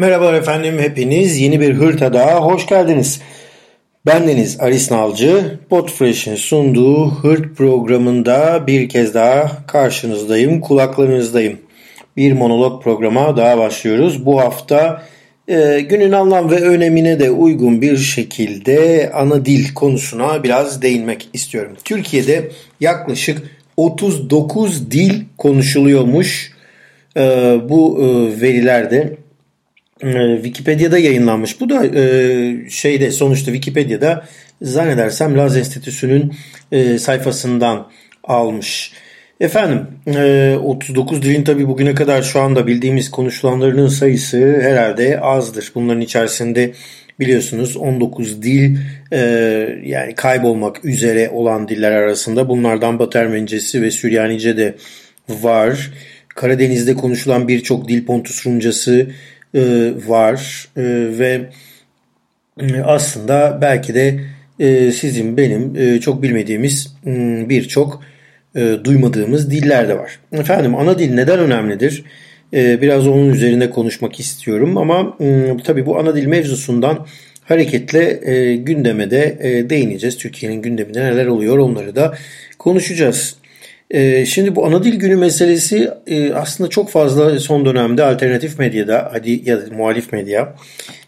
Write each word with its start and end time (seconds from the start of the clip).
Merhabalar 0.00 0.34
efendim 0.34 0.78
hepiniz 0.78 1.38
yeni 1.38 1.60
bir 1.60 1.74
hırta 1.74 2.34
hoş 2.34 2.66
geldiniz. 2.66 3.20
Bendeniz 4.06 4.60
Aris 4.60 4.90
Nalcı, 4.90 5.58
Podfresh'in 5.70 6.34
sunduğu 6.34 7.10
hırt 7.10 7.56
programında 7.56 8.66
bir 8.66 8.88
kez 8.88 9.14
daha 9.14 9.66
karşınızdayım, 9.66 10.60
kulaklarınızdayım. 10.60 11.58
Bir 12.16 12.32
monolog 12.32 12.82
programa 12.82 13.36
daha 13.36 13.58
başlıyoruz. 13.58 14.26
Bu 14.26 14.40
hafta 14.40 15.02
e, 15.48 15.80
günün 15.80 16.12
anlam 16.12 16.50
ve 16.50 16.60
önemine 16.60 17.18
de 17.18 17.30
uygun 17.30 17.82
bir 17.82 17.96
şekilde 17.96 19.10
ana 19.14 19.44
dil 19.44 19.74
konusuna 19.74 20.42
biraz 20.42 20.82
değinmek 20.82 21.28
istiyorum. 21.32 21.72
Türkiye'de 21.84 22.50
yaklaşık 22.80 23.42
39 23.76 24.90
dil 24.90 25.22
konuşuluyormuş. 25.38 26.52
E, 27.16 27.20
bu 27.68 28.02
e, 28.02 28.40
verilerde 28.40 29.16
e, 30.02 30.34
Wikipedia'da 30.34 30.98
yayınlanmış. 30.98 31.60
Bu 31.60 31.68
da 31.68 31.86
e, 31.86 32.70
şeyde 32.70 33.10
sonuçta 33.10 33.52
Wikipedia'da 33.52 34.24
zannedersem 34.62 35.38
Laz 35.38 35.56
Enstitüsü'nün 35.56 36.32
e, 36.72 36.98
sayfasından 36.98 37.86
almış. 38.24 38.92
Efendim 39.40 39.86
e, 40.06 40.56
39 40.62 41.22
dilin 41.22 41.44
tabi 41.44 41.68
bugüne 41.68 41.94
kadar 41.94 42.22
şu 42.22 42.40
anda 42.40 42.66
bildiğimiz 42.66 43.10
konuşulanlarının 43.10 43.88
sayısı 43.88 44.60
herhalde 44.60 45.20
azdır. 45.20 45.72
Bunların 45.74 46.00
içerisinde 46.00 46.72
biliyorsunuz 47.20 47.76
19 47.76 48.42
dil 48.42 48.76
e, 49.12 49.18
yani 49.84 50.14
kaybolmak 50.14 50.84
üzere 50.84 51.30
olan 51.30 51.68
diller 51.68 51.92
arasında 51.92 52.48
bunlardan 52.48 52.98
Batı 52.98 53.18
Ermenicesi 53.18 53.82
ve 53.82 53.90
Süryanice 53.90 54.56
de 54.56 54.74
var. 55.28 55.90
Karadeniz'de 56.28 56.94
konuşulan 56.94 57.48
birçok 57.48 57.88
dil 57.88 58.06
Pontus 58.06 58.46
Rumcası 58.46 59.10
e, 59.54 59.92
var 60.06 60.68
e, 60.76 60.82
ve 61.18 61.50
e, 62.60 62.80
aslında 62.80 63.58
belki 63.62 63.94
de 63.94 64.20
e, 64.58 64.92
sizin 64.92 65.36
benim 65.36 65.76
e, 65.76 66.00
çok 66.00 66.22
bilmediğimiz 66.22 66.96
birçok 67.48 68.02
e, 68.56 68.76
duymadığımız 68.84 69.50
diller 69.50 69.88
de 69.88 69.98
var. 69.98 70.18
Efendim 70.32 70.74
ana 70.74 70.98
dil 70.98 71.14
neden 71.14 71.38
önemlidir? 71.38 72.04
E, 72.54 72.80
biraz 72.80 73.06
onun 73.06 73.28
üzerine 73.28 73.70
konuşmak 73.70 74.20
istiyorum 74.20 74.76
ama 74.78 75.16
e, 75.20 75.56
tabii 75.64 75.86
bu 75.86 75.98
ana 75.98 76.16
dil 76.16 76.26
mevzusundan 76.26 77.06
hareketle 77.44 78.20
e, 78.32 78.56
gündeme 78.56 79.10
de 79.10 79.38
e, 79.40 79.70
değineceğiz. 79.70 80.18
Türkiye'nin 80.18 80.62
gündeminde 80.62 81.04
neler 81.04 81.26
oluyor 81.26 81.58
onları 81.58 81.96
da 81.96 82.14
konuşacağız. 82.58 83.36
E, 83.90 84.26
şimdi 84.26 84.56
bu 84.56 84.66
ana 84.66 84.84
dil 84.84 84.94
günü 84.94 85.16
meselesi 85.16 85.90
e, 86.06 86.32
aslında 86.32 86.70
çok 86.70 86.90
fazla 86.90 87.40
son 87.40 87.64
dönemde 87.64 88.04
alternatif 88.04 88.58
medyada 88.58 89.08
hadi 89.12 89.50
ya 89.50 89.60
da 89.60 89.74
muhalif 89.74 90.12
medya. 90.12 90.54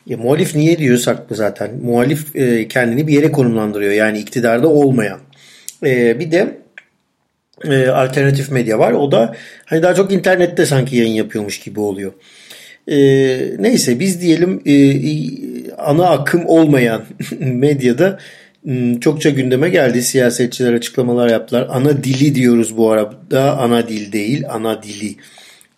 Ya, 0.06 0.16
muhalif 0.16 0.54
niye 0.54 0.78
diyorsak 0.78 1.30
bu 1.30 1.34
zaten. 1.34 1.70
Muhalif 1.82 2.36
e, 2.36 2.68
kendini 2.68 3.06
bir 3.06 3.12
yere 3.12 3.32
konumlandırıyor 3.32 3.92
yani 3.92 4.18
iktidarda 4.18 4.68
olmayan. 4.68 5.20
E, 5.84 6.20
bir 6.20 6.30
de 6.30 6.58
e, 7.64 7.88
alternatif 7.88 8.50
medya 8.50 8.78
var. 8.78 8.92
O 8.92 9.12
da 9.12 9.36
hani 9.64 9.82
daha 9.82 9.94
çok 9.94 10.12
internette 10.12 10.66
sanki 10.66 10.96
yayın 10.96 11.12
yapıyormuş 11.12 11.60
gibi 11.60 11.80
oluyor. 11.80 12.12
E, 12.88 12.96
neyse 13.58 14.00
biz 14.00 14.20
diyelim 14.20 14.62
e, 14.66 14.74
ana 15.78 16.08
akım 16.08 16.46
olmayan 16.46 17.04
medyada 17.38 18.18
çokça 19.00 19.30
gündeme 19.30 19.68
geldi. 19.68 20.02
Siyasetçiler 20.02 20.72
açıklamalar 20.72 21.30
yaptılar. 21.30 21.66
Ana 21.70 22.04
dili 22.04 22.34
diyoruz 22.34 22.76
bu 22.76 22.90
arada. 22.90 23.58
Ana 23.58 23.88
dil 23.88 24.12
değil, 24.12 24.44
ana 24.48 24.82
dili 24.82 25.16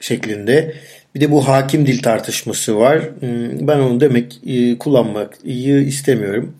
şeklinde. 0.01 0.75
Bir 1.15 1.21
de 1.21 1.31
bu 1.31 1.49
hakim 1.49 1.87
dil 1.87 2.03
tartışması 2.03 2.79
var. 2.79 3.01
Hmm, 3.21 3.69
ben 3.69 3.79
onu 3.79 4.01
demek 4.01 4.41
e, 4.47 4.79
kullanmayı 4.79 5.87
istemiyorum. 5.87 6.55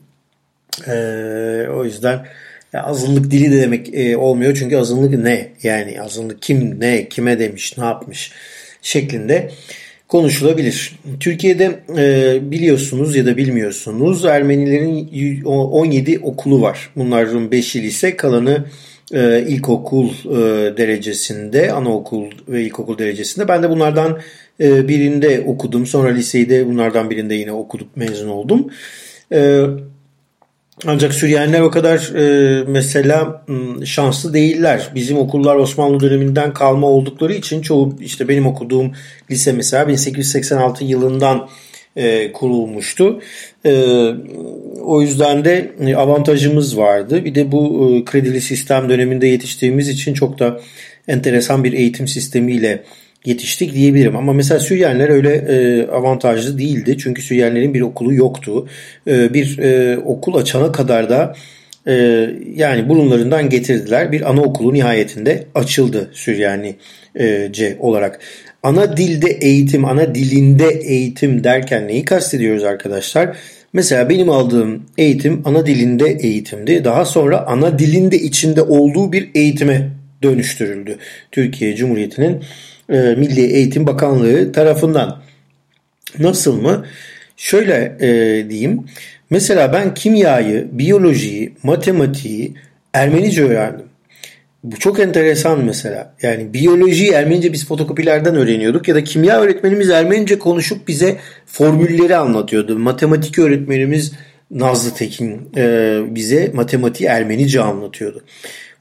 E, 0.87 0.95
o 1.75 1.85
yüzden 1.85 2.27
azınlık 2.75 3.31
dili 3.31 3.53
de 3.53 3.61
demek 3.61 3.95
e, 3.95 4.17
olmuyor. 4.17 4.57
Çünkü 4.59 4.77
azınlık 4.77 5.25
ne? 5.25 5.49
Yani 5.63 6.03
azınlık 6.03 6.43
kim 6.43 6.81
ne, 6.81 7.09
kime 7.09 7.39
demiş, 7.39 7.79
ne 7.79 7.85
yapmış 7.85 8.33
şeklinde 8.83 9.51
konuşulabilir. 10.15 10.99
Türkiye'de 11.21 11.81
e, 11.97 12.51
biliyorsunuz 12.51 13.17
ya 13.17 13.27
da 13.27 13.37
bilmiyorsunuz 13.37 14.25
Ermenilerin 14.25 15.45
17 15.45 16.19
okulu 16.19 16.63
var. 16.63 16.91
Bunların 16.97 17.49
5'i 17.49 17.83
lise 17.83 18.17
kalanı 18.17 18.65
e, 19.13 19.45
ilkokul 19.49 20.09
e, 20.09 20.37
derecesinde, 20.77 21.73
anaokul 21.73 22.25
ve 22.49 22.63
ilkokul 22.63 22.99
derecesinde. 22.99 23.49
Ben 23.49 23.63
de 23.63 23.71
bunlardan 23.71 24.19
e, 24.61 24.89
birinde 24.89 25.45
okudum. 25.47 25.87
Sonra 25.87 26.11
liseyi 26.11 26.49
de 26.49 26.67
bunlardan 26.67 27.11
birinde 27.11 27.35
yine 27.35 27.53
okuduk, 27.53 27.97
mezun 27.97 28.29
oldum. 28.29 28.71
E, 29.33 29.61
ancak 30.87 31.15
Süryaniler 31.15 31.61
o 31.61 31.71
kadar 31.71 32.15
e, 32.15 32.65
mesela 32.69 33.45
şanslı 33.85 34.35
değiller. 34.35 34.91
Bizim 34.95 35.19
okullar 35.19 35.57
Osmanlı 35.57 36.01
döneminden 36.01 36.55
kalma 36.55 36.87
oldukları 36.87 37.33
için 37.33 37.63
çoğu 37.63 37.97
işte 38.01 38.29
benim 38.29 38.47
okuduğum 38.47 38.93
lise 39.31 39.53
mesela 39.53 39.89
1886 39.89 40.85
yılından 40.85 41.49
e, 41.97 42.33
kurulmuştu. 42.33 43.21
E, 43.67 43.73
o 44.81 45.03
yüzden 45.03 45.45
de 45.45 45.73
avantajımız 45.97 46.79
vardı. 46.79 47.25
Bir 47.25 47.35
de 47.35 47.53
bu 47.53 47.91
e, 47.91 48.05
kredili 48.05 48.41
sistem 48.41 48.89
döneminde 48.89 49.27
yetiştiğimiz 49.27 49.89
için 49.89 50.15
çok 50.15 50.39
da 50.39 50.61
enteresan 51.09 51.65
bir 51.65 51.73
eğitim 51.73 52.09
sistemiyle 52.09 52.85
yetiştik 53.25 53.75
diyebilirim. 53.75 54.17
Ama 54.17 54.33
mesela 54.33 54.61
Süryaniler 54.61 55.09
öyle 55.09 55.35
e, 55.35 55.87
avantajlı 55.87 56.59
değildi. 56.59 56.97
Çünkü 56.99 57.23
Süryanilerin 57.23 57.75
bir 57.75 57.81
okulu 57.81 58.15
yoktu. 58.15 58.69
E, 59.07 59.35
bir 59.35 59.59
e, 59.59 59.99
okul 59.99 60.35
açana 60.35 60.73
kadar 60.73 61.11
da 61.11 61.35
e, 61.87 61.95
yani 62.57 62.89
burunlarından 62.89 63.51
getirdiler. 63.51 64.13
Bir 64.13 64.31
anaokulu 64.31 64.75
nihayetinde 64.75 65.45
açıldı 65.55 66.11
Süryanice 66.13 67.77
olarak. 67.79 68.21
Ana 68.63 68.97
dilde 68.97 69.31
eğitim, 69.31 69.85
ana 69.85 70.15
dilinde 70.15 70.69
eğitim 70.69 71.45
derken 71.45 71.89
neyi 71.89 72.05
kastediyoruz 72.05 72.65
arkadaşlar? 72.65 73.37
Mesela 73.73 74.09
benim 74.09 74.31
aldığım 74.31 74.83
eğitim 74.99 75.43
ana 75.45 75.67
dilinde 75.67 76.11
eğitimdi. 76.11 76.85
Daha 76.85 77.05
sonra 77.05 77.47
ana 77.47 77.79
dilinde 77.79 78.19
içinde 78.19 78.63
olduğu 78.63 79.13
bir 79.13 79.31
eğitime 79.35 79.91
dönüştürüldü. 80.25 80.99
Türkiye 81.33 81.77
Cumhuriyeti'nin 81.77 82.45
e, 82.89 82.99
Milli 82.99 83.41
Eğitim 83.41 83.87
Bakanlığı 83.87 84.53
tarafından. 84.53 85.23
Nasıl 86.19 86.61
mı? 86.63 86.87
Şöyle 87.37 87.97
e, 88.01 88.11
diyeyim. 88.51 88.85
Mesela 89.31 89.73
ben 89.73 89.95
kimyayı, 89.95 90.69
biyolojiyi, 90.73 91.53
matematiği 91.63 92.55
Ermenice 92.93 93.45
öğrendim. 93.45 93.87
Bu 94.65 94.79
çok 94.79 95.01
enteresan 95.01 95.65
mesela. 95.65 96.15
Yani 96.23 96.55
biyolojiyi 96.55 97.11
Ermenice 97.11 97.53
biz 97.53 97.67
fotokopilerden 97.67 98.37
öğreniyorduk 98.37 98.89
ya 98.89 98.95
da 98.95 99.05
kimya 99.05 99.41
öğretmenimiz 99.41 99.91
Ermenice 99.91 100.39
konuşup 100.39 100.89
bize 100.89 101.17
formülleri 101.47 102.17
anlatıyordu. 102.17 102.79
Matematik 102.79 103.39
öğretmenimiz 103.39 104.13
Nazlı 104.51 104.95
Tekin 104.95 105.51
e, 105.57 106.01
bize 106.09 106.51
matematiği 106.55 107.09
Ermenice 107.09 107.61
anlatıyordu. 107.61 108.25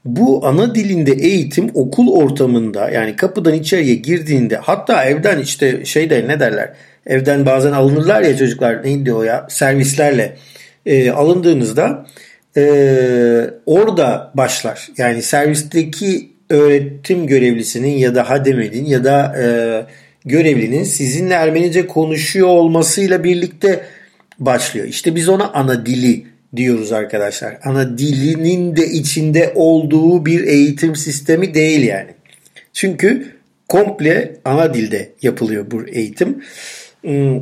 Bu 0.04 0.46
ana 0.46 0.74
dilinde 0.74 1.12
eğitim 1.12 1.70
okul 1.74 2.12
ortamında 2.12 2.90
yani 2.90 3.16
kapıdan 3.16 3.54
içeriye 3.54 3.94
girdiğinde 3.94 4.56
hatta 4.56 5.04
evden 5.04 5.38
işte 5.38 5.84
şeyde 5.84 6.28
ne 6.28 6.40
derler 6.40 6.72
evden 7.06 7.46
bazen 7.46 7.72
alınırlar 7.72 8.22
ya 8.22 8.36
çocuklar 8.36 8.84
neydi 8.84 9.12
o 9.12 9.22
ya 9.22 9.46
servislerle 9.50 10.36
e, 10.86 11.10
alındığınızda 11.10 12.06
e, 12.56 12.64
orada 13.66 14.32
başlar. 14.34 14.88
Yani 14.98 15.22
servisteki 15.22 16.30
öğretim 16.50 17.26
görevlisinin 17.26 17.98
ya 17.98 18.14
da 18.14 18.30
hademenin 18.30 18.84
ya 18.84 19.04
da 19.04 19.36
e, 19.38 19.46
görevlinin 20.24 20.84
sizinle 20.84 21.34
Ermenice 21.34 21.86
konuşuyor 21.86 22.48
olmasıyla 22.48 23.24
birlikte 23.24 23.84
başlıyor. 24.38 24.86
İşte 24.86 25.14
biz 25.14 25.28
ona 25.28 25.52
ana 25.52 25.86
dili 25.86 26.26
diyoruz 26.56 26.92
arkadaşlar. 26.92 27.58
Ana 27.64 27.98
dilinin 27.98 28.76
de 28.76 28.86
içinde 28.86 29.52
olduğu 29.54 30.26
bir 30.26 30.44
eğitim 30.44 30.96
sistemi 30.96 31.54
değil 31.54 31.82
yani. 31.82 32.10
Çünkü 32.72 33.34
komple 33.68 34.36
ana 34.44 34.74
dilde 34.74 35.12
yapılıyor 35.22 35.70
bu 35.70 35.86
eğitim. 35.86 36.44
Hmm, 37.00 37.40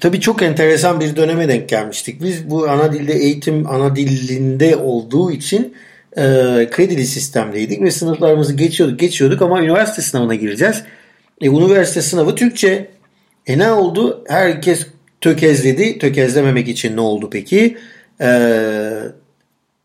tabii 0.00 0.20
çok 0.20 0.42
enteresan 0.42 1.00
bir 1.00 1.16
döneme 1.16 1.48
denk 1.48 1.68
gelmiştik. 1.68 2.22
Biz 2.22 2.50
bu 2.50 2.70
ana 2.70 2.92
dilde 2.92 3.12
eğitim 3.12 3.66
ana 3.70 3.96
dilinde 3.96 4.76
olduğu 4.76 5.30
için 5.30 5.74
e, 6.16 6.22
kredili 6.70 7.06
sistemdeydik 7.06 7.82
ve 7.82 7.90
sınıflarımızı 7.90 8.54
geçiyorduk 8.54 8.98
geçiyorduk 8.98 9.42
ama 9.42 9.62
üniversite 9.62 10.02
sınavına 10.02 10.34
gireceğiz. 10.34 10.82
E, 11.40 11.46
üniversite 11.46 12.02
sınavı 12.02 12.34
Türkçe. 12.34 12.88
E 13.46 13.58
ne 13.58 13.72
oldu? 13.72 14.24
Herkes 14.28 14.86
tökezledi. 15.22 15.98
Tökezlememek 15.98 16.68
için 16.68 16.96
ne 16.96 17.00
oldu 17.00 17.30
peki? 17.30 17.78
Ee, 18.20 18.92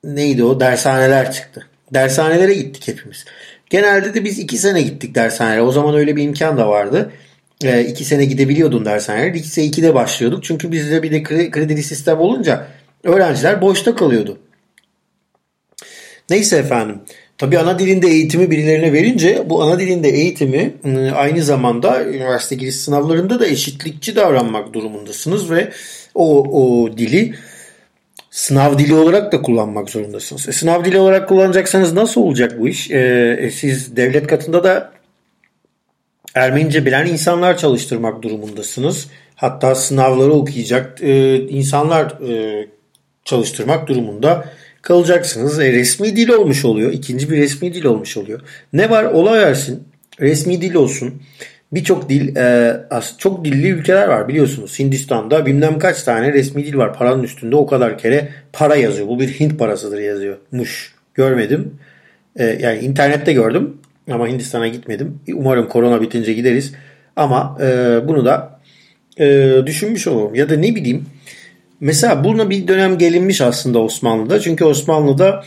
neydi 0.03 0.43
o? 0.43 0.59
Dershaneler 0.59 1.31
çıktı. 1.31 1.67
Dershanelere 1.93 2.53
gittik 2.53 2.87
hepimiz. 2.87 3.25
Genelde 3.69 4.13
de 4.13 4.23
biz 4.23 4.39
iki 4.39 4.57
sene 4.57 4.81
gittik 4.81 5.15
dershanelere. 5.15 5.61
O 5.61 5.71
zaman 5.71 5.95
öyle 5.95 6.15
bir 6.15 6.23
imkan 6.23 6.57
da 6.57 6.69
vardı. 6.69 7.11
e, 7.63 7.83
iki 7.83 8.05
sene 8.05 8.25
gidebiliyordun 8.25 8.85
dershanelere. 8.85 9.33
Lise 9.33 9.65
2'de 9.65 9.93
başlıyorduk. 9.93 10.43
Çünkü 10.43 10.71
bizde 10.71 11.03
bir 11.03 11.11
de 11.11 11.23
kredili 11.23 11.83
sistem 11.83 12.19
olunca 12.19 12.67
öğrenciler 13.03 13.61
boşta 13.61 13.95
kalıyordu. 13.95 14.39
Neyse 16.29 16.57
efendim. 16.57 17.01
Tabii 17.37 17.59
ana 17.59 17.79
dilinde 17.79 18.07
eğitimi 18.07 18.51
birilerine 18.51 18.93
verince 18.93 19.43
bu 19.49 19.63
ana 19.63 19.79
dilinde 19.79 20.09
eğitimi 20.09 20.73
ıı, 20.85 21.11
aynı 21.11 21.43
zamanda 21.43 22.05
üniversite 22.05 22.55
giriş 22.55 22.75
sınavlarında 22.75 23.39
da 23.39 23.47
eşitlikçi 23.47 24.15
davranmak 24.15 24.73
durumundasınız 24.73 25.51
ve 25.51 25.71
o, 26.15 26.43
o 26.43 26.91
dili 26.97 27.35
sınav 28.31 28.77
dili 28.77 28.93
olarak 28.93 29.31
da 29.31 29.41
kullanmak 29.41 29.89
zorundasınız. 29.89 30.49
E, 30.49 30.51
sınav 30.51 30.85
dili 30.85 30.99
olarak 30.99 31.29
kullanacaksanız 31.29 31.93
nasıl 31.93 32.21
olacak 32.21 32.59
bu 32.59 32.67
iş? 32.67 32.91
E, 32.91 32.97
e, 33.41 33.51
siz 33.51 33.95
devlet 33.95 34.27
katında 34.27 34.63
da 34.63 34.97
Ermenice 36.35 36.85
bilen 36.85 37.05
insanlar 37.05 37.57
çalıştırmak 37.57 38.21
durumundasınız. 38.21 39.07
Hatta 39.35 39.75
sınavları 39.75 40.33
okuyacak 40.33 41.03
e, 41.03 41.35
insanlar 41.35 42.05
e, 42.29 42.67
çalıştırmak 43.25 43.87
durumunda 43.87 44.45
kalacaksınız. 44.87 45.59
E, 45.59 45.71
resmi 45.71 46.15
dil 46.15 46.29
olmuş 46.29 46.65
oluyor. 46.65 46.91
İkinci 46.91 47.29
bir 47.29 47.37
resmi 47.37 47.73
dil 47.73 47.85
olmuş 47.85 48.17
oluyor. 48.17 48.39
Ne 48.73 48.89
var? 48.89 49.03
Olay 49.03 49.39
versin. 49.39 49.83
Resmi 50.21 50.61
dil 50.61 50.73
olsun. 50.73 51.21
Birçok 51.71 52.09
dil, 52.09 52.35
e, 52.35 52.75
çok 53.17 53.45
dilli 53.45 53.67
ülkeler 53.67 54.07
var 54.07 54.27
biliyorsunuz. 54.27 54.79
Hindistan'da 54.79 55.45
bilmem 55.45 55.79
kaç 55.79 56.03
tane 56.03 56.33
resmi 56.33 56.65
dil 56.65 56.75
var. 56.75 56.93
Paranın 56.93 57.23
üstünde 57.23 57.55
o 57.55 57.65
kadar 57.65 57.97
kere 57.97 58.29
para 58.53 58.75
yazıyor. 58.75 59.07
Bu 59.07 59.19
bir 59.19 59.27
Hint 59.27 59.59
parasıdır 59.59 59.99
yazıyormuş. 59.99 60.93
Görmedim. 61.13 61.73
E, 62.35 62.45
yani 62.45 62.79
internette 62.79 63.33
gördüm 63.33 63.77
ama 64.11 64.27
Hindistan'a 64.27 64.67
gitmedim. 64.67 65.19
Umarım 65.33 65.67
korona 65.67 66.01
bitince 66.01 66.33
gideriz. 66.33 66.73
Ama 67.15 67.57
e, 67.61 67.67
bunu 68.07 68.25
da 68.25 68.59
e, 69.19 69.49
düşünmüş 69.65 70.07
olurum. 70.07 70.35
Ya 70.35 70.49
da 70.49 70.55
ne 70.55 70.75
bileyim 70.75 71.05
Mesela 71.79 72.23
buna 72.23 72.49
bir 72.49 72.67
dönem 72.67 72.97
gelinmiş 72.97 73.41
aslında 73.41 73.79
Osmanlı'da. 73.79 74.39
Çünkü 74.39 74.65
Osmanlı'da 74.65 75.43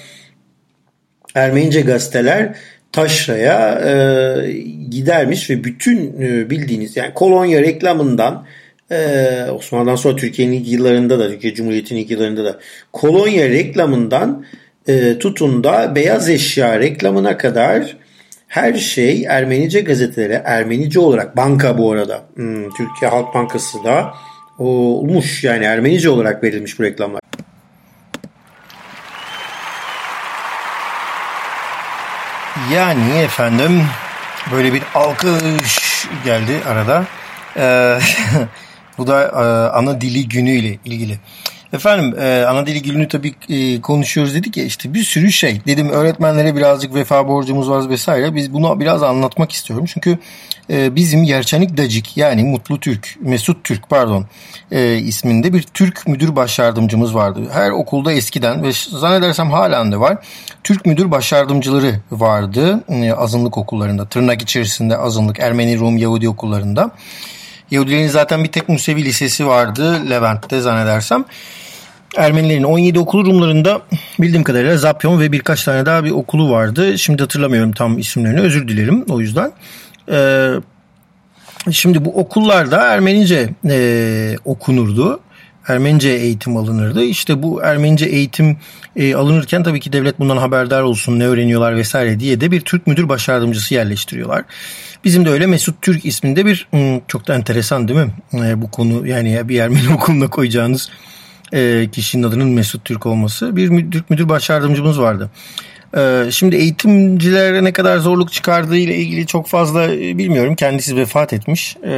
Ermenice 1.34 1.80
gazeteler 1.80 2.54
taşraya 2.92 3.80
e, 3.80 4.52
gidermiş 4.90 5.50
ve 5.50 5.64
bütün 5.64 6.22
e, 6.22 6.50
bildiğiniz 6.50 6.96
yani 6.96 7.14
kolonya 7.14 7.60
reklamından 7.60 8.46
e, 8.90 9.44
Osmanlı'dan 9.50 9.96
sonra 9.96 10.16
Türkiye'nin 10.16 10.52
ilk 10.52 10.68
yıllarında 10.68 11.18
da 11.18 11.28
Türkiye 11.28 11.54
Cumhuriyeti'nin 11.54 12.00
ilk 12.00 12.10
yıllarında 12.10 12.44
da 12.44 12.58
kolonya 12.92 13.48
reklamından 13.48 14.44
e, 14.88 15.18
tutun 15.18 15.64
da 15.64 15.94
beyaz 15.94 16.28
eşya 16.28 16.80
reklamına 16.80 17.36
kadar 17.36 17.96
her 18.48 18.74
şey 18.74 19.24
Ermenice 19.28 19.80
gazetelere 19.80 20.42
Ermenice 20.44 21.00
olarak 21.00 21.36
banka 21.36 21.78
bu 21.78 21.92
arada 21.92 22.22
hmm, 22.34 22.70
Türkiye 22.70 23.10
Halk 23.10 23.34
Bankası 23.34 23.84
da 23.84 24.10
olmuş 24.60 25.44
yani 25.44 25.64
Ermenice 25.64 26.10
olarak 26.10 26.42
verilmiş 26.42 26.78
bu 26.78 26.82
reklamlar. 26.82 27.20
Yani 32.74 33.18
efendim 33.18 33.82
böyle 34.52 34.72
bir 34.72 34.82
alkış 34.94 36.06
geldi 36.24 36.60
arada. 36.68 37.04
Ee, 37.56 37.98
bu 38.98 39.06
da 39.06 39.22
e, 39.22 39.70
ana 39.76 40.00
dili 40.00 40.28
günüyle 40.28 40.78
ilgili. 40.84 41.18
Efendim 41.72 42.14
e, 42.20 42.44
ana 42.48 42.66
dili 42.66 42.82
gününü 42.82 43.08
tabii 43.08 43.34
e, 43.48 43.80
konuşuyoruz 43.80 44.34
dedik 44.34 44.56
ya 44.56 44.64
işte 44.64 44.94
bir 44.94 45.02
sürü 45.02 45.32
şey. 45.32 45.60
Dedim 45.66 45.88
öğretmenlere 45.88 46.56
birazcık 46.56 46.94
vefa 46.94 47.28
borcumuz 47.28 47.70
var 47.70 47.90
vesaire. 47.90 48.34
Biz 48.34 48.52
bunu 48.52 48.80
biraz 48.80 49.02
anlatmak 49.02 49.52
istiyorum. 49.52 49.86
Çünkü 49.88 50.18
e, 50.70 50.96
bizim 50.96 51.22
Yerçanik 51.22 51.76
Dacik 51.76 52.16
yani 52.16 52.44
Mutlu 52.44 52.80
Türk, 52.80 53.16
Mesut 53.20 53.64
Türk 53.64 53.88
pardon 53.88 54.26
e, 54.72 54.96
isminde 54.96 55.52
bir 55.52 55.62
Türk 55.62 56.08
müdür 56.08 56.36
baş 56.36 56.58
yardımcımız 56.58 57.14
vardı. 57.14 57.40
Her 57.52 57.70
okulda 57.70 58.12
eskiden 58.12 58.62
ve 58.62 58.72
zannedersem 58.72 59.50
halen 59.50 59.92
de 59.92 60.00
var. 60.00 60.18
Türk 60.64 60.86
müdür 60.86 61.10
baş 61.10 61.32
yardımcıları 61.32 62.00
vardı 62.10 62.84
e, 62.88 63.12
azınlık 63.12 63.58
okullarında. 63.58 64.06
Tırnak 64.06 64.42
içerisinde 64.42 64.96
azınlık 64.96 65.40
Ermeni, 65.40 65.78
Rum, 65.78 65.96
Yahudi 65.96 66.28
okullarında. 66.28 66.90
Yahudilerin 67.70 68.08
zaten 68.08 68.44
bir 68.44 68.52
tek 68.52 68.68
Musevi 68.68 69.04
Lisesi 69.04 69.46
vardı 69.46 70.10
Levent'te 70.10 70.60
zannedersem. 70.60 71.24
Ermenilerin 72.16 72.62
17 72.62 72.98
okulu 72.98 73.24
Rumlarında 73.24 73.82
bildiğim 74.20 74.44
kadarıyla 74.44 74.76
Zapyon 74.76 75.20
ve 75.20 75.32
birkaç 75.32 75.64
tane 75.64 75.86
daha 75.86 76.04
bir 76.04 76.10
okulu 76.10 76.50
vardı. 76.50 76.98
Şimdi 76.98 77.22
hatırlamıyorum 77.22 77.72
tam 77.72 77.98
isimlerini 77.98 78.40
özür 78.40 78.68
dilerim 78.68 79.04
o 79.08 79.20
yüzden. 79.20 79.52
Ee, 80.10 80.50
şimdi 81.70 82.04
bu 82.04 82.18
okullarda 82.18 82.86
Ermenice 82.86 83.50
e, 83.68 84.36
okunurdu. 84.44 85.20
Ermenice 85.68 86.08
eğitim 86.08 86.56
alınırdı. 86.56 87.04
İşte 87.04 87.42
bu 87.42 87.62
Ermenice 87.62 88.06
eğitim 88.06 88.56
e, 88.96 89.14
alınırken 89.14 89.62
tabii 89.62 89.80
ki 89.80 89.92
devlet 89.92 90.18
bundan 90.18 90.36
haberdar 90.36 90.82
olsun 90.82 91.18
ne 91.18 91.26
öğreniyorlar 91.26 91.76
vesaire 91.76 92.20
diye 92.20 92.40
de 92.40 92.50
bir 92.50 92.60
Türk 92.60 92.86
müdür 92.86 93.08
baş 93.08 93.28
yardımcısı 93.28 93.74
yerleştiriyorlar. 93.74 94.44
Bizim 95.04 95.24
de 95.24 95.30
öyle 95.30 95.46
Mesut 95.46 95.82
Türk 95.82 96.04
isminde 96.04 96.46
bir 96.46 96.68
çok 97.08 97.28
da 97.28 97.34
enteresan 97.34 97.88
değil 97.88 98.00
mi? 98.00 98.10
E, 98.34 98.62
bu 98.62 98.70
konu 98.70 99.06
yani 99.06 99.48
bir 99.48 99.60
Ermeni 99.60 99.88
okuluna 99.94 100.30
koyacağınız 100.30 100.90
e, 101.52 101.88
kişinin 101.92 102.22
adının 102.22 102.48
Mesut 102.48 102.84
Türk 102.84 103.06
olması. 103.06 103.56
Bir 103.56 103.68
müdür, 103.68 104.04
müdür 104.08 104.28
baş 104.28 104.50
yardımcımız 104.50 105.00
vardı. 105.00 105.30
E, 105.96 106.24
şimdi 106.30 106.56
eğitimcilere 106.56 107.64
ne 107.64 107.72
kadar 107.72 107.98
zorluk 107.98 108.32
çıkardığı 108.32 108.76
ile 108.76 108.96
ilgili 108.96 109.26
çok 109.26 109.48
fazla 109.48 109.94
e, 109.94 110.18
bilmiyorum. 110.18 110.54
Kendisi 110.54 110.96
vefat 110.96 111.32
etmiş. 111.32 111.76
E, 111.82 111.92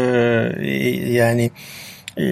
yani 1.10 1.50
e, 2.18 2.22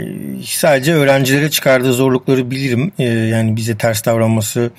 sadece 0.45 0.95
öğrencilere 0.95 1.51
çıkardığı 1.51 1.93
zorlukları 1.93 2.51
bilirim. 2.51 2.93
E, 2.99 3.05
yani 3.05 3.57
bize 3.57 3.77
ters 3.77 4.05
davranması, 4.05 4.71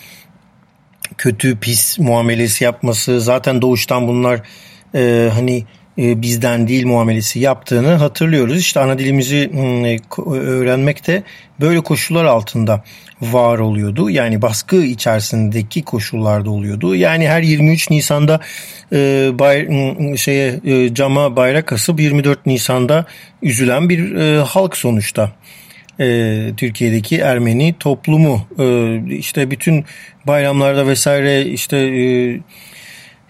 kötü 1.17 1.59
pis 1.59 1.99
muamelesi 1.99 2.63
yapması 2.63 3.21
zaten 3.21 3.61
doğuştan 3.61 4.07
bunlar 4.07 4.41
e, 4.95 5.29
hani 5.33 5.65
bizden 5.97 6.67
değil 6.67 6.85
muamelesi 6.85 7.39
yaptığını 7.39 7.93
hatırlıyoruz. 7.93 8.59
İşte 8.59 8.79
ana 8.79 8.99
dilimizi 8.99 9.51
hmm, 9.51 9.85
e, 9.85 9.99
öğrenmek 10.39 11.07
de 11.07 11.23
böyle 11.59 11.81
koşullar 11.81 12.25
altında 12.25 12.83
var 13.21 13.59
oluyordu. 13.59 14.09
Yani 14.09 14.41
baskı 14.41 14.75
içerisindeki 14.75 15.81
koşullarda 15.81 16.49
oluyordu. 16.49 16.95
Yani 16.95 17.27
her 17.27 17.41
23 17.41 17.89
Nisan'da 17.89 18.39
e, 18.93 19.29
bay, 19.39 19.67
hmm, 19.67 20.17
şeye 20.17 20.59
e, 20.65 20.93
cama 20.93 21.35
bayrak 21.35 21.73
asıp 21.73 21.99
24 21.99 22.45
Nisan'da 22.45 23.05
üzülen 23.41 23.89
bir 23.89 24.15
e, 24.15 24.43
halk 24.43 24.77
sonuçta. 24.77 25.31
E, 25.99 26.51
Türkiye'deki 26.57 27.17
Ermeni 27.17 27.75
toplumu 27.79 28.47
e, 28.59 28.95
işte 29.15 29.51
bütün 29.51 29.85
bayramlarda 30.27 30.87
vesaire 30.87 31.45
işte 31.45 31.77
e, 31.77 32.39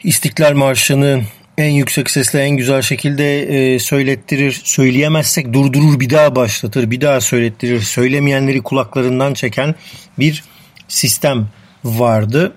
İstiklal 0.03 0.53
Marşı'nı 0.53 1.21
en 1.63 1.71
yüksek 1.71 2.09
sesle 2.09 2.39
en 2.39 2.57
güzel 2.57 2.81
şekilde 2.81 3.41
e, 3.41 3.79
söylettirir. 3.79 4.61
Söyleyemezsek 4.63 5.53
durdurur 5.53 5.99
bir 5.99 6.09
daha 6.09 6.35
başlatır. 6.35 6.91
Bir 6.91 7.01
daha 7.01 7.21
söylettirir. 7.21 7.81
Söylemeyenleri 7.81 8.61
kulaklarından 8.61 9.33
çeken 9.33 9.75
bir 10.19 10.43
sistem 10.87 11.47
vardı. 11.83 12.53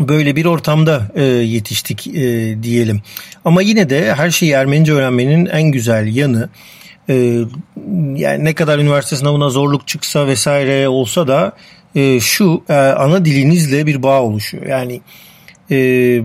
Böyle 0.00 0.36
bir 0.36 0.44
ortamda 0.44 1.12
e, 1.14 1.22
yetiştik 1.24 2.06
e, 2.06 2.62
diyelim. 2.62 3.02
Ama 3.44 3.62
yine 3.62 3.90
de 3.90 4.14
her 4.14 4.30
şeyi 4.30 4.52
Ermenice 4.52 4.92
öğrenmenin 4.92 5.46
en 5.46 5.62
güzel 5.62 6.16
yanı 6.16 6.48
e, 7.08 7.14
yani 8.14 8.44
ne 8.44 8.54
kadar 8.54 8.78
üniversite 8.78 9.16
sınavına 9.16 9.50
zorluk 9.50 9.88
çıksa 9.88 10.26
vesaire 10.26 10.88
olsa 10.88 11.28
da 11.28 11.52
e, 11.94 12.20
şu 12.20 12.64
e, 12.68 12.74
ana 12.74 13.24
dilinizle 13.24 13.86
bir 13.86 14.02
bağ 14.02 14.22
oluşuyor. 14.22 14.66
Yani 14.66 15.00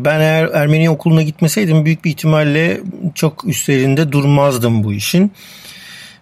ben 0.06 0.20
eğer 0.20 0.50
Ermeni 0.54 0.90
okuluna 0.90 1.22
gitmeseydim 1.22 1.86
büyük 1.86 2.06
bir 2.06 2.10
ihtimalle 2.10 2.82
çok 3.16 3.46
üstlerinde 3.46 4.12
durmazdım 4.12 4.84
bu 4.84 4.94
işin. 4.94 5.32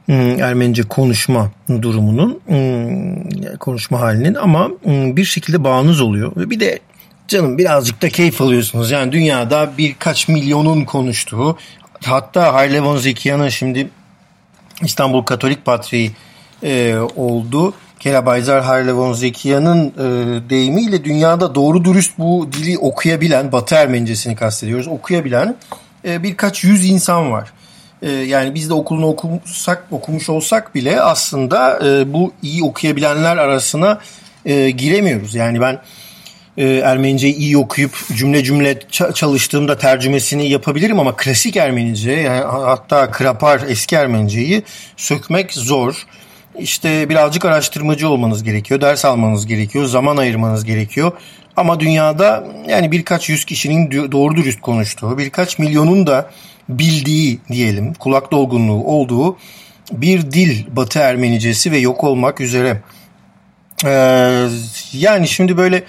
Hmm, 0.06 0.42
Ermenice 0.42 0.84
konuşma 0.84 1.52
durumunun, 1.82 2.40
hmm, 2.46 3.58
konuşma 3.60 4.00
halinin 4.00 4.36
ama 4.36 4.70
hmm, 4.84 5.18
bir 5.18 5.26
şekilde 5.26 5.64
bağınız 5.64 6.02
oluyor. 6.02 6.32
Ve 6.38 6.50
bir 6.50 6.60
de 6.60 6.80
canım 7.28 7.58
birazcık 7.58 8.02
da 8.02 8.10
keyif 8.10 8.42
alıyorsunuz. 8.42 8.92
Yani 8.92 9.12
dünyada 9.12 9.72
birkaç 9.78 10.28
milyonun 10.28 10.86
konuştuğu 10.86 11.58
hatta 12.04 12.54
Harlevon 12.54 12.98
Zekiyan'ın 12.98 13.50
şimdi 13.50 13.90
İstanbul 14.82 15.24
Katolik 15.24 15.66
Patriği 15.66 16.12
e, 16.64 16.96
oldu. 17.16 17.74
Kelabayzar 18.04 18.64
Harlevon 18.64 19.14
Zekiya'nın 19.14 19.88
e, 19.88 20.50
deyimiyle 20.50 21.04
dünyada 21.04 21.56
doğru 21.56 21.86
dürüst 21.86 22.12
bu 22.18 22.50
dili 22.54 22.78
okuyabilen, 22.78 23.52
Batı 23.52 23.76
Ermenicesini 23.76 24.36
kastediyoruz, 24.36 24.88
okuyabilen 24.88 25.56
e, 26.06 26.24
birkaç 26.24 26.64
yüz 26.64 26.90
insan 26.90 27.32
var. 27.32 27.54
E, 28.02 28.12
yani 28.12 28.56
biz 28.56 28.70
de 28.70 28.74
okulunu 28.74 29.08
okumuşsak, 29.08 29.88
okumuş 29.92 30.30
olsak 30.30 30.76
bile 30.76 31.02
aslında 31.02 31.80
e, 31.88 32.14
bu 32.14 32.34
iyi 32.42 32.64
okuyabilenler 32.64 33.38
arasına 33.38 34.00
e, 34.46 34.70
giremiyoruz. 34.70 35.36
Yani 35.36 35.62
ben 35.62 35.80
e, 36.58 36.68
Ermeniceyi 36.68 37.36
iyi 37.36 37.58
okuyup 37.58 37.96
cümle 38.16 38.44
cümle 38.44 38.80
çalıştığımda 39.14 39.78
tercümesini 39.78 40.50
yapabilirim 40.50 41.00
ama 41.00 41.16
klasik 41.16 41.58
Ermenice 41.58 42.12
yani 42.12 42.44
hatta 42.44 43.12
krapar 43.12 43.62
eski 43.68 43.96
Ermeniceyi 43.96 44.64
sökmek 44.98 45.54
zor. 45.54 46.08
İşte 46.60 47.10
birazcık 47.10 47.46
araştırmacı 47.46 48.10
olmanız 48.10 48.44
gerekiyor, 48.44 48.82
ders 48.82 49.06
almanız 49.06 49.48
gerekiyor, 49.48 49.86
zaman 49.86 50.18
ayırmanız 50.18 50.66
gerekiyor. 50.66 51.12
Ama 51.58 51.80
dünyada 51.80 52.48
yani 52.68 52.92
birkaç 52.92 53.30
yüz 53.30 53.46
kişinin 53.46 54.12
doğru 54.12 54.36
dürüst 54.36 54.62
konuştuğu, 54.62 55.18
birkaç 55.18 55.60
milyonun 55.60 56.08
da 56.08 56.30
bildiği 56.70 57.40
diyelim, 57.52 57.94
kulak 57.94 58.32
dolgunluğu 58.32 58.84
olduğu 58.84 59.38
bir 59.92 60.32
dil 60.32 60.66
Batı 60.76 61.00
Ermenicesi 61.00 61.72
ve 61.72 61.78
yok 61.78 62.04
olmak 62.04 62.42
üzere. 62.42 62.82
Ee, 63.86 64.48
yani 64.94 65.28
şimdi 65.28 65.58
böyle 65.58 65.84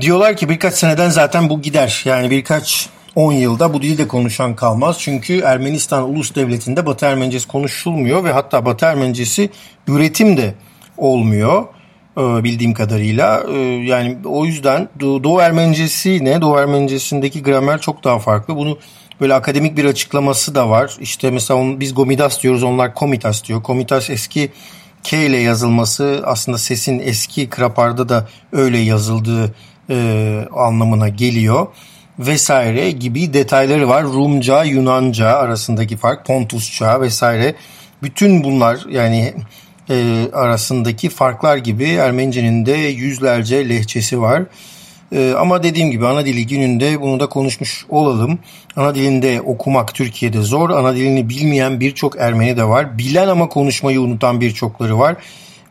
diyorlar 0.00 0.36
ki 0.36 0.48
birkaç 0.48 0.74
seneden 0.74 1.08
zaten 1.08 1.48
bu 1.48 1.62
gider. 1.62 2.02
Yani 2.04 2.30
birkaç 2.30 2.88
10 3.16 3.32
yılda 3.32 3.74
bu 3.74 3.82
dilde 3.82 4.08
konuşan 4.08 4.56
kalmaz. 4.56 4.96
Çünkü 5.00 5.40
Ermenistan 5.40 6.10
Ulus 6.10 6.34
Devleti'nde 6.34 6.86
Batı 6.86 7.06
Ermenicesi 7.06 7.48
konuşulmuyor 7.48 8.24
ve 8.24 8.32
hatta 8.32 8.64
Batı 8.64 8.86
Ermenicesi 8.86 9.50
üretim 9.88 10.36
de 10.36 10.54
olmuyor 10.96 11.64
e, 12.18 12.44
bildiğim 12.44 12.74
kadarıyla. 12.74 13.44
E, 13.52 13.58
yani 13.60 14.18
o 14.24 14.44
yüzden 14.44 14.88
Doğu 15.00 15.40
Ermenicesi 15.40 16.24
ne? 16.24 16.40
Doğu 16.40 16.58
Ermenicesindeki 16.58 17.42
gramer 17.42 17.80
çok 17.80 18.04
daha 18.04 18.18
farklı. 18.18 18.56
Bunu 18.56 18.78
böyle 19.20 19.34
akademik 19.34 19.76
bir 19.76 19.84
açıklaması 19.84 20.54
da 20.54 20.70
var. 20.70 20.96
İşte 21.00 21.30
mesela 21.30 21.80
biz 21.80 21.94
Gomidas 21.94 22.42
diyoruz 22.42 22.62
onlar 22.62 22.94
Komitas 22.94 23.44
diyor. 23.44 23.62
Komitas 23.62 24.10
eski 24.10 24.50
K 25.02 25.16
ile 25.16 25.36
yazılması 25.36 26.22
aslında 26.26 26.58
sesin 26.58 26.98
eski 26.98 27.50
Krapar'da 27.50 28.08
da 28.08 28.28
öyle 28.52 28.78
yazıldığı 28.78 29.54
e, 29.90 30.48
anlamına 30.56 31.08
geliyor 31.08 31.66
vesaire 32.18 32.90
gibi 32.90 33.34
detayları 33.34 33.88
var. 33.88 34.04
Rumca, 34.04 34.64
Yunanca 34.64 35.28
arasındaki 35.28 35.96
fark, 35.96 36.26
Pontusça 36.26 37.00
vesaire. 37.00 37.54
Bütün 38.02 38.44
bunlar 38.44 38.78
yani 38.90 39.34
e, 39.90 40.28
arasındaki 40.32 41.08
farklar 41.08 41.56
gibi 41.56 41.84
Ermenice'nin 41.84 42.66
de 42.66 42.72
yüzlerce 42.72 43.68
lehçesi 43.68 44.20
var. 44.20 44.42
E, 45.12 45.34
ama 45.38 45.62
dediğim 45.62 45.90
gibi 45.90 46.06
ana 46.06 46.24
dili 46.26 46.46
gününde 46.46 47.00
bunu 47.00 47.20
da 47.20 47.28
konuşmuş 47.28 47.86
olalım. 47.88 48.38
Ana 48.76 48.94
dilinde 48.94 49.40
okumak 49.40 49.94
Türkiye'de 49.94 50.42
zor. 50.42 50.70
Ana 50.70 50.94
dilini 50.94 51.28
bilmeyen 51.28 51.80
birçok 51.80 52.16
Ermeni 52.18 52.56
de 52.56 52.64
var. 52.64 52.98
Bilen 52.98 53.28
ama 53.28 53.48
konuşmayı 53.48 54.00
unutan 54.00 54.40
birçokları 54.40 54.98
var. 54.98 55.16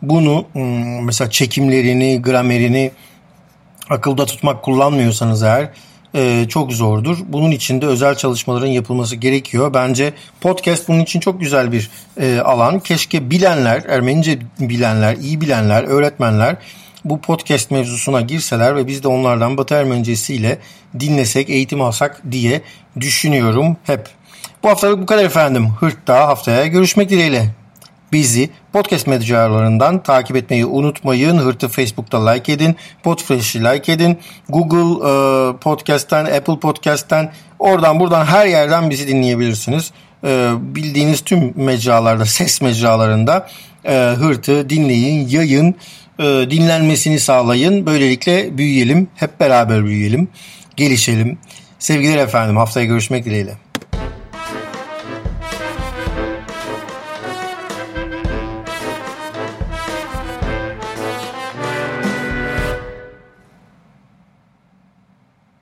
Bunu 0.01 0.45
hmm, 0.53 1.05
mesela 1.05 1.29
çekimlerini, 1.29 2.21
gramerini 2.21 2.91
akılda 3.89 4.25
tutmak 4.25 4.63
kullanmıyorsanız 4.63 5.43
eğer 5.43 5.69
e, 6.15 6.46
çok 6.50 6.72
zordur. 6.72 7.17
Bunun 7.27 7.51
için 7.51 7.82
de 7.82 7.86
özel 7.86 8.15
çalışmaların 8.15 8.67
yapılması 8.67 9.15
gerekiyor. 9.15 9.74
Bence 9.74 10.13
podcast 10.41 10.88
bunun 10.88 11.00
için 11.00 11.20
çok 11.20 11.39
güzel 11.39 11.72
bir 11.72 11.89
e, 12.20 12.39
alan. 12.39 12.79
Keşke 12.79 13.32
bilenler, 13.32 13.84
Ermenice 13.89 14.39
bilenler, 14.60 15.15
iyi 15.15 15.41
bilenler, 15.41 15.84
öğretmenler 15.84 16.55
bu 17.05 17.22
podcast 17.22 17.72
mevzusuna 17.72 18.22
girseler 18.22 18.75
ve 18.75 18.88
biz 18.88 19.03
de 19.03 19.08
onlardan 19.08 19.58
Batı 19.58 19.75
Ermenicesi 19.75 20.36
ile 20.36 20.60
dinlesek, 21.00 21.50
eğitim 21.50 21.82
alsak 21.82 22.22
diye 22.32 22.62
düşünüyorum 23.00 23.77
hep. 23.84 24.10
Bu 24.63 24.70
haftalık 24.70 25.01
bu 25.01 25.05
kadar 25.05 25.24
efendim. 25.24 25.70
Hırt'ta 25.79 26.27
haftaya 26.27 26.67
görüşmek 26.67 27.10
dileğiyle. 27.10 27.62
Bizi 28.13 28.50
podcast 28.74 29.08
mecralarından 29.08 30.03
takip 30.03 30.36
etmeyi 30.36 30.65
unutmayın. 30.65 31.38
Hırtı 31.38 31.67
Facebook'ta 31.67 32.29
like 32.29 32.53
edin. 32.53 32.75
Podfresh'i 33.03 33.63
like 33.63 33.91
edin. 33.91 34.20
Google 34.50 35.10
e, 35.10 35.58
Podcast'ten, 35.58 36.25
Apple 36.25 36.60
Podcast'ten 36.60 37.32
oradan 37.60 38.00
buradan 38.00 38.25
her 38.25 38.46
yerden 38.46 38.89
bizi 38.89 39.08
dinleyebilirsiniz. 39.08 39.91
E, 40.24 40.51
bildiğiniz 40.60 41.22
tüm 41.22 41.53
mecralarda, 41.55 42.25
ses 42.25 42.62
mecralarında 42.62 43.50
e, 43.86 43.93
Hırtı 43.93 44.70
dinleyin, 44.70 45.27
yayın, 45.27 45.75
e, 46.20 46.24
dinlenmesini 46.24 47.20
sağlayın. 47.20 47.86
Böylelikle 47.86 48.58
büyüyelim, 48.58 49.08
hep 49.15 49.39
beraber 49.39 49.86
büyüyelim, 49.86 50.27
gelişelim. 50.77 51.38
Sevgiler 51.79 52.17
efendim, 52.17 52.58
haftaya 52.58 52.86
görüşmek 52.86 53.25
dileğiyle. 53.25 53.62